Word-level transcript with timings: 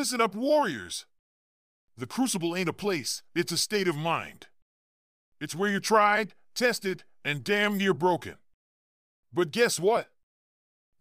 Listen 0.00 0.22
up, 0.22 0.34
warriors. 0.34 1.04
The 1.94 2.06
crucible 2.06 2.56
ain't 2.56 2.70
a 2.70 2.72
place, 2.72 3.22
it's 3.34 3.52
a 3.52 3.58
state 3.58 3.86
of 3.86 3.96
mind. 3.96 4.46
It's 5.42 5.54
where 5.54 5.70
you're 5.70 5.78
tried, 5.78 6.32
tested, 6.54 7.04
and 7.22 7.44
damn 7.44 7.76
near 7.76 7.92
broken. 7.92 8.36
But 9.30 9.50
guess 9.50 9.78
what? 9.78 10.08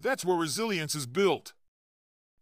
That's 0.02 0.26
where 0.26 0.36
resilience 0.36 0.96
is 0.96 1.08
built. 1.08 1.54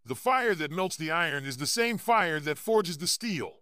The 0.03 0.15
fire 0.15 0.55
that 0.55 0.71
melts 0.71 0.97
the 0.97 1.11
iron 1.11 1.45
is 1.45 1.57
the 1.57 1.67
same 1.67 1.99
fire 1.99 2.39
that 2.39 2.57
forges 2.57 2.97
the 2.97 3.05
steel. 3.05 3.57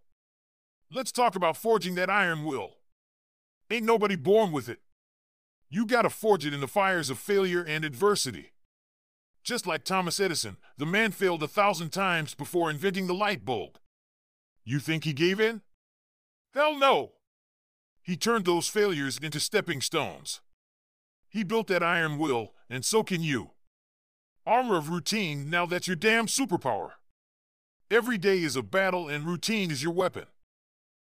Let's 0.89 1.11
talk 1.11 1.35
about 1.35 1.57
forging 1.57 1.95
that 1.95 2.09
iron 2.09 2.45
will. 2.45 2.77
Ain't 3.69 3.85
nobody 3.85 4.15
born 4.15 4.53
with 4.53 4.69
it. 4.69 4.79
You 5.69 5.85
gotta 5.85 6.09
forge 6.09 6.45
it 6.45 6.53
in 6.53 6.61
the 6.61 6.65
fires 6.65 7.09
of 7.09 7.19
failure 7.19 7.61
and 7.61 7.83
adversity. 7.83 8.53
Just 9.45 9.67
like 9.67 9.83
Thomas 9.83 10.19
Edison, 10.19 10.57
the 10.75 10.87
man 10.87 11.11
failed 11.11 11.43
a 11.43 11.47
thousand 11.47 11.91
times 11.91 12.33
before 12.33 12.71
inventing 12.71 13.05
the 13.05 13.13
light 13.13 13.45
bulb. 13.45 13.77
You 14.63 14.79
think 14.79 15.03
he 15.03 15.13
gave 15.13 15.39
in? 15.39 15.61
Hell 16.55 16.75
no! 16.75 17.11
He 18.01 18.17
turned 18.17 18.45
those 18.45 18.67
failures 18.67 19.19
into 19.21 19.39
stepping 19.39 19.81
stones. 19.81 20.41
He 21.29 21.43
built 21.43 21.67
that 21.67 21.83
iron 21.83 22.17
will, 22.17 22.55
and 22.71 22.83
so 22.83 23.03
can 23.03 23.21
you. 23.21 23.51
Armor 24.47 24.77
of 24.77 24.89
routine, 24.89 25.47
now 25.47 25.67
that's 25.67 25.85
your 25.85 25.95
damn 25.95 26.25
superpower. 26.25 26.93
Every 27.91 28.17
day 28.17 28.41
is 28.41 28.55
a 28.55 28.63
battle, 28.63 29.07
and 29.07 29.27
routine 29.27 29.69
is 29.69 29.83
your 29.83 29.93
weapon. 29.93 30.25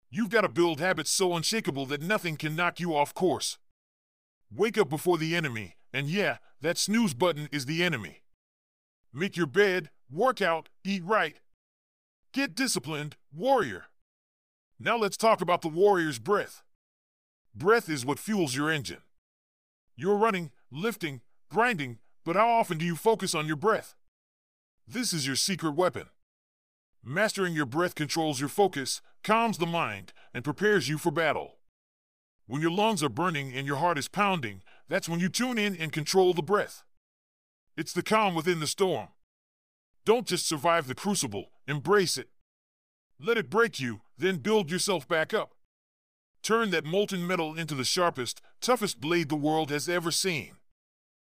You've 0.09 0.29
got 0.29 0.41
to 0.41 0.49
build 0.49 0.81
habits 0.81 1.11
so 1.11 1.33
unshakable 1.35 1.85
that 1.85 2.01
nothing 2.01 2.35
can 2.35 2.53
knock 2.53 2.81
you 2.81 2.93
off 2.97 3.13
course. 3.13 3.59
Wake 4.53 4.77
up 4.77 4.89
before 4.89 5.17
the 5.17 5.37
enemy, 5.37 5.77
and 5.93 6.09
yeah, 6.09 6.39
that 6.59 6.77
snooze 6.77 7.13
button 7.13 7.47
is 7.53 7.65
the 7.65 7.81
enemy. 7.81 8.23
Make 9.17 9.37
your 9.37 9.47
bed, 9.47 9.91
work 10.11 10.41
out, 10.41 10.67
eat 10.83 11.01
right. 11.05 11.37
Get 12.33 12.53
disciplined, 12.53 13.15
warrior. 13.33 13.85
Now 14.77 14.97
let's 14.97 15.15
talk 15.15 15.39
about 15.39 15.61
the 15.61 15.69
warrior's 15.69 16.19
breath. 16.19 16.63
Breath 17.55 17.87
is 17.87 18.05
what 18.05 18.19
fuels 18.19 18.57
your 18.57 18.69
engine. 18.69 19.03
You're 19.95 20.17
running, 20.17 20.51
lifting, 20.69 21.21
grinding, 21.49 21.99
but 22.25 22.35
how 22.35 22.49
often 22.49 22.77
do 22.77 22.83
you 22.83 22.97
focus 22.97 23.33
on 23.33 23.47
your 23.47 23.55
breath? 23.55 23.95
This 24.85 25.13
is 25.13 25.25
your 25.25 25.37
secret 25.37 25.75
weapon. 25.75 26.07
Mastering 27.01 27.53
your 27.53 27.65
breath 27.65 27.95
controls 27.95 28.41
your 28.41 28.49
focus, 28.49 29.01
calms 29.23 29.59
the 29.59 29.65
mind, 29.65 30.11
and 30.33 30.43
prepares 30.43 30.89
you 30.89 30.97
for 30.97 31.11
battle. 31.11 31.55
When 32.47 32.61
your 32.61 32.71
lungs 32.71 33.01
are 33.01 33.07
burning 33.07 33.53
and 33.53 33.65
your 33.65 33.77
heart 33.77 33.97
is 33.97 34.09
pounding, 34.09 34.61
that's 34.89 35.07
when 35.07 35.21
you 35.21 35.29
tune 35.29 35.57
in 35.57 35.73
and 35.73 35.93
control 35.93 36.33
the 36.33 36.41
breath. 36.41 36.83
It's 37.77 37.93
the 37.93 38.03
calm 38.03 38.35
within 38.35 38.59
the 38.59 38.67
storm. 38.67 39.09
Don't 40.05 40.27
just 40.27 40.47
survive 40.47 40.87
the 40.87 40.95
crucible, 40.95 41.51
embrace 41.67 42.17
it. 42.17 42.29
Let 43.19 43.37
it 43.37 43.49
break 43.49 43.79
you, 43.79 44.01
then 44.17 44.37
build 44.37 44.71
yourself 44.71 45.07
back 45.07 45.33
up. 45.33 45.55
Turn 46.41 46.69
that 46.69 46.85
molten 46.85 47.25
metal 47.25 47.55
into 47.55 47.75
the 47.75 47.83
sharpest, 47.83 48.41
toughest 48.61 49.01
blade 49.01 49.29
the 49.29 49.35
world 49.35 49.71
has 49.71 49.89
ever 49.89 50.11
seen. 50.11 50.57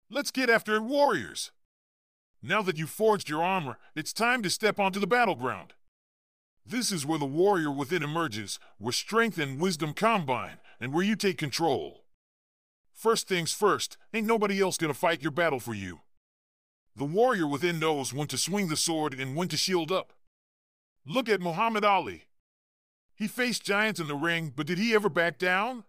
Let's 0.10 0.32
get 0.32 0.50
after 0.50 0.76
it, 0.76 0.84
warriors! 0.84 1.52
Now 2.44 2.62
that 2.62 2.78
you've 2.78 2.90
forged 2.90 3.30
your 3.30 3.44
armor, 3.44 3.78
it's 3.96 4.14
time 4.14 4.44
to 4.44 4.50
step 4.50 4.80
onto 4.80 5.00
the 5.00 5.08
battleground. 5.08 5.74
This 6.66 6.92
is 6.92 7.06
where 7.06 7.18
the 7.18 7.26
warrior 7.26 7.72
within 7.72 8.04
emerges, 8.04 8.60
where 8.78 8.92
strength 8.92 9.38
and 9.38 9.60
wisdom 9.60 9.94
combine, 9.94 10.60
and 10.80 10.94
where 10.94 11.04
you 11.04 11.16
take 11.16 11.38
control. 11.38 12.04
First 12.94 13.28
things 13.28 13.54
first, 13.54 13.98
ain't 14.14 14.28
nobody 14.28 14.62
else 14.62 14.78
gonna 14.78 14.94
fight 14.94 15.22
your 15.22 15.32
battle 15.32 15.60
for 15.60 15.74
you. 15.74 16.02
The 16.98 17.06
warrior 17.06 17.46
within 17.46 17.78
knows 17.78 18.12
when 18.12 18.28
to 18.30 18.40
swing 18.40 18.70
the 18.70 18.76
sword 18.76 19.14
and 19.14 19.36
when 19.36 19.50
to 19.50 19.58
shield 19.58 19.92
up. 19.92 20.14
Look 21.06 21.30
at 21.30 21.42
Muhammad 21.42 21.86
Ali. 21.86 22.24
He 23.16 23.28
faced 23.28 23.64
giants 23.64 24.00
in 24.00 24.08
the 24.08 24.16
ring, 24.16 24.52
but 24.56 24.66
did 24.66 24.80
he 24.80 24.96
ever 24.96 25.08
back 25.08 25.38
down? 25.38 25.84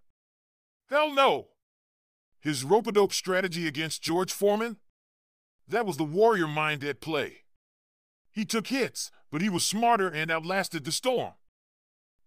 Hell 0.91 1.14
no! 1.14 1.48
His 2.41 2.62
rope-a-dope 2.62 3.14
strategy 3.14 3.66
against 3.66 4.02
George 4.02 4.30
Foreman? 4.30 4.76
That 5.66 5.86
was 5.86 5.97
the 5.97 6.04
warrior 6.04 6.47
mind 6.47 6.84
at 6.84 7.00
play. 7.00 7.38
He 8.30 8.44
took 8.44 8.66
hits, 8.66 9.10
but 9.30 9.41
he 9.41 9.48
was 9.48 9.65
smarter 9.65 10.09
and 10.09 10.30
outlasted 10.30 10.84
the 10.84 10.92
storm. 10.92 11.33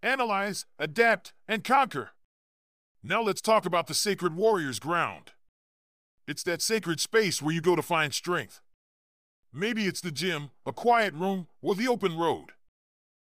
Analyze, 0.02 0.66
adapt, 0.80 1.34
and 1.48 1.64
conquer. 1.64 2.12
Now 3.04 3.22
let's 3.22 3.42
talk 3.42 3.68
about 3.68 3.86
the 3.86 3.94
sacred 3.94 4.36
warrior's 4.36 4.80
ground. 4.80 5.34
It's 6.28 6.44
that 6.44 6.64
sacred 6.64 7.00
space 7.00 7.44
where 7.44 7.54
you 7.54 7.62
go 7.62 7.76
to 7.76 7.84
find 7.84 8.12
strength. 8.14 8.60
Maybe 9.54 9.86
it's 9.86 10.00
the 10.02 10.12
gym, 10.12 10.52
a 10.66 10.72
quiet 10.72 11.14
room, 11.14 11.48
or 11.62 11.76
the 11.76 11.88
open 11.88 12.18
road. 12.18 12.52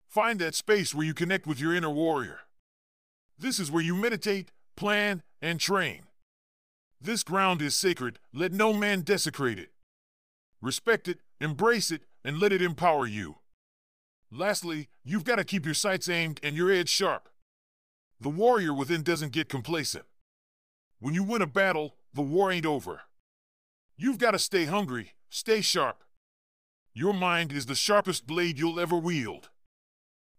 Find 0.06 0.38
that 0.38 0.55
space 0.55 0.94
where 0.94 1.05
you 1.05 1.12
connect 1.12 1.44
with 1.44 1.58
your 1.58 1.75
inner 1.75 1.90
warrior. 1.90 2.40
This 3.37 3.58
is 3.58 3.70
where 3.70 3.82
you 3.82 3.96
meditate, 3.96 4.52
plan, 4.76 5.25
and 5.43 5.58
train. 5.58 6.02
This 7.00 7.25
ground 7.25 7.61
is 7.61 7.75
sacred, 7.75 8.20
let 8.32 8.52
no 8.52 8.72
man 8.72 9.00
desecrate 9.00 9.58
it. 9.58 9.70
Respect 10.62 11.08
it, 11.08 11.19
embrace 11.40 11.90
it, 11.90 12.02
and 12.25 12.38
let 12.38 12.52
it 12.52 12.62
empower 12.62 13.06
you. 13.06 13.38
Lastly, 14.31 14.88
you've 15.05 15.25
got 15.25 15.37
to 15.37 15.44
keep 15.44 15.64
your 15.64 15.75
sights 15.75 16.08
aimed 16.08 16.38
and 16.44 16.56
your 16.56 16.70
edge 16.70 16.88
sharp. 16.88 17.28
The 18.20 18.31
warrior 18.31 18.72
within 18.72 19.02
doesn't 19.02 19.32
get 19.32 19.49
complacent. 19.49 20.05
When 21.00 21.12
you 21.12 21.25
win 21.25 21.43
a 21.43 21.46
battle, 21.46 21.96
the 22.14 22.22
war 22.22 22.52
ain't 22.52 22.64
over. 22.64 23.02
You've 23.96 24.19
got 24.19 24.31
to 24.31 24.38
stay 24.38 24.64
hungry, 24.67 25.14
stay 25.28 25.60
sharp. 25.60 26.03
Your 26.96 27.12
mind 27.12 27.50
is 27.50 27.67
the 27.67 27.75
sharpest 27.75 28.25
blade 28.25 28.56
you'll 28.56 28.79
ever 28.79 28.96
wield. 28.96 29.50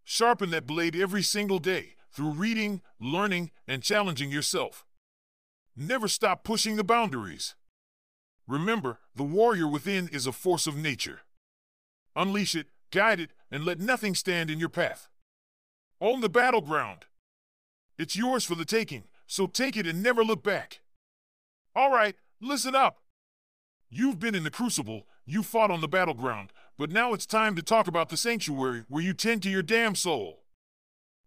Sharpen 0.05 0.51
that 0.51 0.65
blade 0.65 0.95
every 0.95 1.21
single 1.21 1.59
day 1.59 1.95
through 2.13 2.31
reading, 2.31 2.81
learning, 2.97 3.51
and 3.67 3.83
challenging 3.83 4.31
yourself. 4.31 4.85
Never 5.75 6.07
stop 6.07 6.45
pushing 6.45 6.77
the 6.77 6.83
boundaries. 6.83 7.55
Remember, 8.47 8.99
the 9.13 9.23
warrior 9.23 9.67
within 9.67 10.07
is 10.07 10.25
a 10.25 10.31
force 10.31 10.65
of 10.65 10.77
nature. 10.77 11.21
Unleash 12.15 12.55
it, 12.55 12.67
guide 12.89 13.19
it, 13.19 13.31
and 13.51 13.65
let 13.65 13.81
nothing 13.81 14.15
stand 14.15 14.49
in 14.49 14.57
your 14.57 14.69
path. 14.69 15.09
Own 15.99 16.21
the 16.21 16.29
battleground. 16.29 17.05
It's 17.97 18.15
yours 18.15 18.45
for 18.45 18.55
the 18.55 18.63
taking, 18.63 19.05
so 19.27 19.45
take 19.45 19.75
it 19.75 19.85
and 19.87 20.01
never 20.01 20.23
look 20.23 20.41
back. 20.41 20.79
All 21.75 21.91
right, 21.91 22.15
listen 22.39 22.75
up. 22.75 22.99
You've 23.89 24.19
been 24.19 24.35
in 24.35 24.43
the 24.43 24.51
crucible, 24.51 25.05
you 25.25 25.43
fought 25.43 25.71
on 25.71 25.81
the 25.81 25.87
battleground, 25.87 26.51
but 26.77 26.91
now 26.91 27.13
it's 27.13 27.25
time 27.25 27.55
to 27.55 27.63
talk 27.63 27.87
about 27.87 28.09
the 28.09 28.17
sanctuary 28.17 28.83
where 28.87 29.03
you 29.03 29.13
tend 29.13 29.41
to 29.43 29.49
your 29.49 29.63
damn 29.63 29.95
soul. 29.95 30.43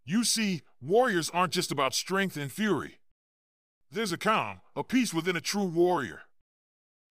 You 0.05 0.25
see, 0.25 0.62
warriors 0.81 1.31
aren't 1.31 1.53
just 1.53 1.73
about 1.73 1.95
strength 1.95 2.37
and 2.37 2.50
fury. 2.50 3.00
There's 3.91 4.12
a 4.12 4.19
calm, 4.19 4.61
a 4.77 4.85
peace 4.85 5.12
within 5.12 5.37
a 5.37 5.41
true 5.41 5.65
warrior. 5.65 6.23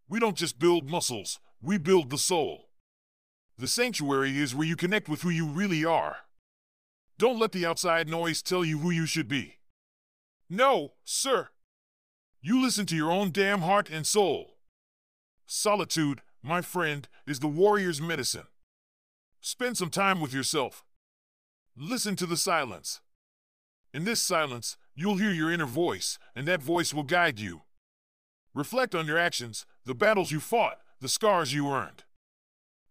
We 0.08 0.20
don't 0.20 0.38
just 0.38 0.60
build 0.60 0.90
muscles, 0.90 1.40
we 1.62 1.78
build 1.78 2.10
the 2.10 2.18
soul. 2.18 2.70
The 3.58 3.68
sanctuary 3.68 4.38
is 4.38 4.56
where 4.56 4.68
you 4.68 4.76
connect 4.76 5.10
with 5.10 5.24
who 5.24 5.30
you 5.30 5.48
really 5.48 5.84
are. 5.84 6.18
Don't 7.18 7.40
let 7.40 7.52
the 7.52 7.66
outside 7.66 8.08
noise 8.08 8.44
tell 8.44 8.64
you 8.64 8.80
who 8.80 8.92
you 8.92 9.08
should 9.08 9.28
be. 9.28 9.56
No, 10.50 10.94
sir. 11.04 11.50
You 12.42 12.62
listen 12.62 12.86
to 12.86 12.96
your 12.96 13.12
own 13.12 13.32
damn 13.32 13.62
heart 13.62 13.90
and 13.90 14.06
soul. 14.06 14.58
Solitude, 15.48 16.22
my 16.42 16.62
friend, 16.62 17.08
is 17.26 17.40
the 17.40 17.48
warrior's 17.48 18.02
medicine. 18.02 18.48
Spend 19.42 19.78
some 19.78 19.90
time 19.90 20.20
with 20.22 20.34
yourself. 20.34 20.84
Listen 21.76 22.16
to 22.16 22.26
the 22.26 22.38
silence. 22.38 23.02
In 23.94 24.04
this 24.04 24.22
silence, 24.22 24.78
you'll 24.96 25.18
hear 25.18 25.32
your 25.32 25.52
inner 25.52 25.66
voice, 25.66 26.20
and 26.36 26.48
that 26.48 26.62
voice 26.62 26.94
will 26.94 27.04
guide 27.04 27.40
you. 27.40 27.62
Reflect 28.54 28.96
on 28.96 29.06
your 29.06 29.18
actions, 29.18 29.66
the 29.86 29.94
battles 29.94 30.32
you 30.32 30.40
fought, 30.40 30.80
the 31.00 31.08
scars 31.08 31.54
you 31.54 31.70
earned. 31.70 32.04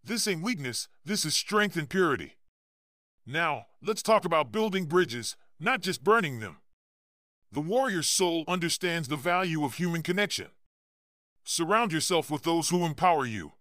This 0.05 0.29
ain't 0.29 0.43
weakness, 0.43 0.89
this 1.05 1.25
is 1.25 1.35
strength 1.35 1.77
and 1.77 1.89
purity. 1.89 2.37
Now, 3.27 3.67
let's 3.83 4.03
talk 4.03 4.25
about 4.25 4.53
building 4.53 4.85
bridges, 4.85 5.37
not 5.59 5.81
just 5.81 6.05
burning 6.05 6.39
them. 6.39 6.59
The 7.51 7.61
warrior's 7.61 8.09
soul 8.09 8.45
understands 8.47 9.09
the 9.09 9.17
value 9.17 9.65
of 9.65 9.75
human 9.75 10.03
connection. 10.03 10.49
Surround 11.49 11.93
yourself 11.93 12.29
with 12.29 12.43
those 12.43 12.71
who 12.71 12.85
empower 12.85 13.25
you. 13.25 13.53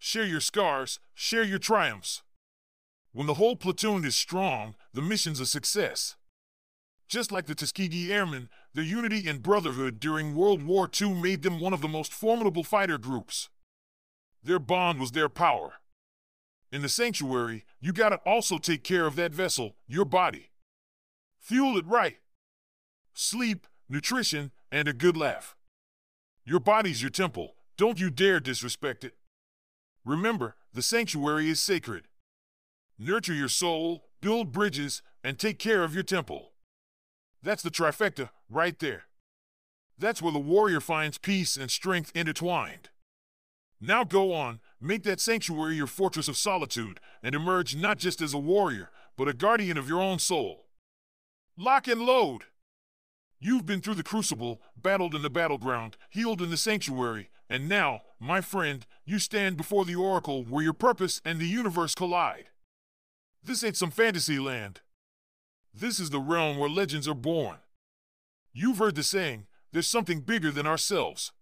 Share 0.00 0.26
your 0.26 0.40
scars, 0.40 0.98
share 1.14 1.44
your 1.44 1.60
triumphs. 1.60 2.22
When 3.12 3.28
the 3.28 3.34
whole 3.34 3.54
platoon 3.54 4.04
is 4.04 4.16
strong, 4.16 4.74
the 4.92 5.00
mission's 5.00 5.38
a 5.38 5.46
success. 5.46 6.16
Just 7.06 7.30
like 7.30 7.46
the 7.46 7.54
Tuskegee 7.54 8.12
Airmen, 8.12 8.48
their 8.74 8.82
unity 8.82 9.28
and 9.28 9.44
brotherhood 9.44 10.00
during 10.00 10.34
World 10.34 10.64
War 10.64 10.90
II 11.00 11.14
made 11.14 11.42
them 11.42 11.60
one 11.60 11.72
of 11.72 11.82
the 11.82 11.88
most 11.88 12.12
formidable 12.12 12.64
fighter 12.64 12.98
groups. 12.98 13.48
Their 14.42 14.58
bond 14.58 14.98
was 14.98 15.12
their 15.12 15.28
power. 15.28 15.74
In 16.72 16.82
the 16.82 16.88
sanctuary, 16.88 17.64
you 17.80 17.92
gotta 17.92 18.16
also 18.26 18.58
take 18.58 18.82
care 18.82 19.06
of 19.06 19.14
that 19.14 19.32
vessel, 19.32 19.76
your 19.86 20.04
body. 20.04 20.50
Fuel 21.38 21.78
it 21.78 21.86
right. 21.86 22.18
Sleep, 23.14 23.68
nutrition, 23.88 24.50
and 24.72 24.88
a 24.88 24.92
good 24.92 25.16
laugh. 25.16 25.54
Your 26.48 26.60
body's 26.60 27.02
your 27.02 27.10
temple. 27.10 27.56
Don't 27.76 28.00
you 28.00 28.08
dare 28.08 28.40
disrespect 28.40 29.04
it. 29.04 29.12
Remember, 30.02 30.56
the 30.72 30.80
sanctuary 30.80 31.50
is 31.50 31.60
sacred. 31.60 32.04
Nurture 32.98 33.34
your 33.34 33.50
soul, 33.50 34.06
build 34.22 34.50
bridges, 34.50 35.02
and 35.22 35.38
take 35.38 35.58
care 35.58 35.84
of 35.84 35.92
your 35.92 36.02
temple. 36.02 36.52
That's 37.42 37.62
the 37.62 37.70
trifecta, 37.70 38.30
right 38.48 38.78
there. 38.78 39.02
That's 39.98 40.22
where 40.22 40.32
the 40.32 40.38
warrior 40.38 40.80
finds 40.80 41.18
peace 41.18 41.58
and 41.58 41.70
strength 41.70 42.12
intertwined. 42.14 42.88
Now 43.78 44.04
go 44.04 44.32
on, 44.32 44.60
make 44.80 45.02
that 45.02 45.20
sanctuary 45.20 45.76
your 45.76 45.86
fortress 45.86 46.28
of 46.28 46.38
solitude, 46.38 46.98
and 47.22 47.34
emerge 47.34 47.76
not 47.76 47.98
just 47.98 48.22
as 48.22 48.32
a 48.32 48.38
warrior, 48.38 48.90
but 49.18 49.28
a 49.28 49.34
guardian 49.34 49.76
of 49.76 49.86
your 49.86 50.00
own 50.00 50.18
soul. 50.18 50.64
Lock 51.58 51.86
and 51.86 52.00
load! 52.00 52.44
You've 53.40 53.66
been 53.66 53.80
through 53.80 53.94
the 53.94 54.02
crucible, 54.02 54.60
battled 54.76 55.14
in 55.14 55.22
the 55.22 55.30
battleground, 55.30 55.96
healed 56.10 56.42
in 56.42 56.50
the 56.50 56.56
sanctuary, 56.56 57.30
and 57.48 57.68
now, 57.68 58.02
my 58.18 58.40
friend, 58.40 58.84
you 59.04 59.18
stand 59.18 59.56
before 59.56 59.84
the 59.84 59.94
oracle 59.94 60.44
where 60.44 60.62
your 60.62 60.72
purpose 60.72 61.20
and 61.24 61.38
the 61.38 61.46
universe 61.46 61.94
collide. 61.94 62.46
This 63.42 63.62
ain't 63.62 63.76
some 63.76 63.90
fantasy 63.90 64.38
land. 64.38 64.80
This 65.72 66.00
is 66.00 66.10
the 66.10 66.18
realm 66.18 66.58
where 66.58 66.68
legends 66.68 67.06
are 67.06 67.14
born. 67.14 67.58
You've 68.52 68.78
heard 68.78 68.96
the 68.96 69.02
saying, 69.02 69.46
there's 69.72 69.86
something 69.86 70.20
bigger 70.20 70.50
than 70.50 70.66
ourselves. 70.66 71.32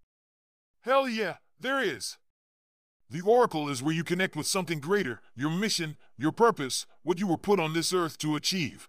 Hell 0.82 1.08
yeah, 1.08 1.36
there 1.58 1.80
is. 1.80 2.18
The 3.08 3.22
oracle 3.22 3.68
is 3.68 3.82
where 3.82 3.94
you 3.94 4.04
connect 4.04 4.36
with 4.36 4.46
something 4.46 4.80
greater, 4.80 5.22
your 5.34 5.50
mission, 5.50 5.96
your 6.18 6.32
purpose, 6.32 6.86
what 7.02 7.18
you 7.18 7.26
were 7.26 7.38
put 7.38 7.58
on 7.58 7.72
this 7.72 7.92
earth 7.92 8.18
to 8.18 8.36
achieve. 8.36 8.88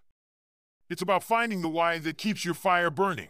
It's 0.89 1.01
about 1.01 1.24
finding 1.24 1.62
the 1.62 1.69
why 1.69 2.00
that 2.00 2.18
keeps 2.18 2.45
your 2.45 2.54
fire 2.54 2.89
burning. 2.89 3.30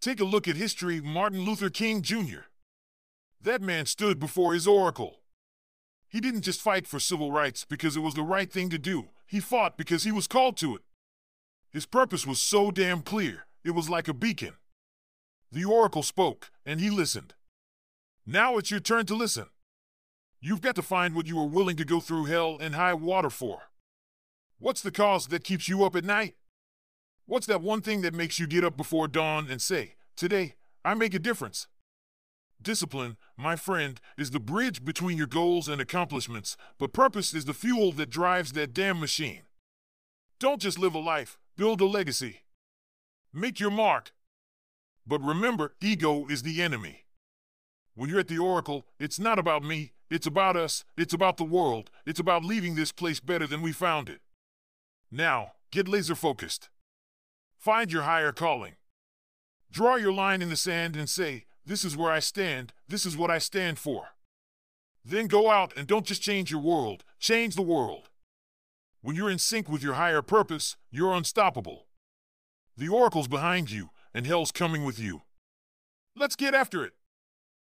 Take 0.00 0.20
a 0.20 0.24
look 0.24 0.46
at 0.46 0.56
history 0.56 1.00
Martin 1.00 1.40
Luther 1.40 1.70
King 1.70 2.02
Jr. 2.02 2.48
That 3.40 3.62
man 3.62 3.86
stood 3.86 4.18
before 4.18 4.52
his 4.52 4.66
oracle. 4.66 5.20
He 6.08 6.20
didn't 6.20 6.42
just 6.42 6.60
fight 6.60 6.86
for 6.86 7.00
civil 7.00 7.32
rights 7.32 7.64
because 7.64 7.96
it 7.96 8.00
was 8.00 8.14
the 8.14 8.22
right 8.22 8.50
thing 8.50 8.68
to 8.70 8.78
do, 8.78 9.08
he 9.26 9.40
fought 9.40 9.78
because 9.78 10.04
he 10.04 10.12
was 10.12 10.26
called 10.26 10.56
to 10.58 10.74
it. 10.74 10.82
His 11.70 11.86
purpose 11.86 12.26
was 12.26 12.40
so 12.40 12.70
damn 12.70 13.00
clear, 13.02 13.46
it 13.64 13.70
was 13.70 13.88
like 13.88 14.08
a 14.08 14.14
beacon. 14.14 14.54
The 15.52 15.64
oracle 15.64 16.02
spoke, 16.02 16.50
and 16.66 16.80
he 16.80 16.90
listened. 16.90 17.34
Now 18.26 18.58
it's 18.58 18.70
your 18.70 18.80
turn 18.80 19.06
to 19.06 19.14
listen. 19.14 19.46
You've 20.40 20.62
got 20.62 20.74
to 20.76 20.82
find 20.82 21.14
what 21.14 21.26
you 21.26 21.38
are 21.38 21.46
willing 21.46 21.76
to 21.76 21.84
go 21.84 22.00
through 22.00 22.24
hell 22.24 22.56
and 22.60 22.74
high 22.74 22.94
water 22.94 23.30
for. 23.30 23.70
What's 24.58 24.82
the 24.82 24.90
cause 24.90 25.28
that 25.28 25.44
keeps 25.44 25.68
you 25.68 25.84
up 25.84 25.96
at 25.96 26.04
night? 26.04 26.34
What's 27.30 27.46
that 27.46 27.62
one 27.62 27.80
thing 27.80 28.00
that 28.00 28.12
makes 28.12 28.40
you 28.40 28.48
get 28.48 28.64
up 28.64 28.76
before 28.76 29.06
dawn 29.06 29.46
and 29.48 29.62
say, 29.62 29.94
Today, 30.16 30.56
I 30.84 30.94
make 30.94 31.14
a 31.14 31.20
difference? 31.20 31.68
Discipline, 32.60 33.18
my 33.36 33.54
friend, 33.54 34.00
is 34.18 34.32
the 34.32 34.40
bridge 34.40 34.84
between 34.84 35.16
your 35.16 35.28
goals 35.28 35.68
and 35.68 35.80
accomplishments, 35.80 36.56
but 36.76 36.92
purpose 36.92 37.32
is 37.32 37.44
the 37.44 37.54
fuel 37.54 37.92
that 37.92 38.10
drives 38.10 38.50
that 38.54 38.74
damn 38.74 38.98
machine. 38.98 39.42
Don't 40.40 40.60
just 40.60 40.76
live 40.76 40.92
a 40.92 40.98
life, 40.98 41.38
build 41.56 41.80
a 41.80 41.84
legacy. 41.84 42.40
Make 43.32 43.60
your 43.60 43.70
mark. 43.70 44.10
But 45.06 45.22
remember, 45.22 45.76
ego 45.80 46.26
is 46.26 46.42
the 46.42 46.60
enemy. 46.60 47.04
When 47.94 48.10
you're 48.10 48.18
at 48.18 48.26
the 48.26 48.38
Oracle, 48.38 48.86
it's 48.98 49.20
not 49.20 49.38
about 49.38 49.62
me, 49.62 49.92
it's 50.10 50.26
about 50.26 50.56
us, 50.56 50.84
it's 50.96 51.14
about 51.14 51.36
the 51.36 51.44
world, 51.44 51.92
it's 52.04 52.18
about 52.18 52.44
leaving 52.44 52.74
this 52.74 52.90
place 52.90 53.20
better 53.20 53.46
than 53.46 53.62
we 53.62 53.70
found 53.70 54.08
it. 54.08 54.20
Now, 55.12 55.52
get 55.70 55.86
laser 55.86 56.16
focused. 56.16 56.70
Find 57.60 57.92
your 57.92 58.04
higher 58.04 58.32
calling. 58.32 58.76
Draw 59.70 59.96
your 59.96 60.14
line 60.14 60.40
in 60.40 60.48
the 60.48 60.56
sand 60.56 60.96
and 60.96 61.10
say, 61.10 61.44
This 61.66 61.84
is 61.84 61.94
where 61.94 62.10
I 62.10 62.18
stand, 62.18 62.72
this 62.88 63.04
is 63.04 63.18
what 63.18 63.30
I 63.30 63.36
stand 63.36 63.78
for. 63.78 64.14
Then 65.04 65.26
go 65.26 65.50
out 65.50 65.74
and 65.76 65.86
don't 65.86 66.06
just 66.06 66.22
change 66.22 66.50
your 66.50 66.62
world, 66.62 67.04
change 67.18 67.56
the 67.56 67.62
world. 67.62 68.08
When 69.02 69.14
you're 69.14 69.28
in 69.28 69.38
sync 69.38 69.68
with 69.68 69.82
your 69.82 69.94
higher 69.94 70.22
purpose, 70.22 70.78
you're 70.90 71.12
unstoppable. 71.12 71.86
The 72.78 72.88
oracle's 72.88 73.28
behind 73.28 73.70
you, 73.70 73.90
and 74.14 74.26
hell's 74.26 74.52
coming 74.52 74.82
with 74.82 74.98
you. 74.98 75.20
Let's 76.16 76.36
get 76.36 76.54
after 76.54 76.82
it. 76.82 76.94